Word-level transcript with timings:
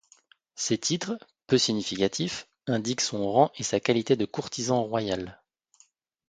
Ses 0.55 0.79
titres, 0.79 1.13
peu 1.45 1.59
significatifs, 1.59 2.47
indiquent 2.65 3.01
son 3.01 3.31
rang 3.31 3.51
et 3.59 3.61
sa 3.61 3.79
qualité 3.79 4.15
de 4.15 4.25
courtisan 4.25 4.81
royal. 4.81 5.39